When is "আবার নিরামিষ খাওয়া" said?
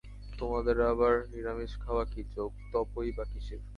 0.91-2.03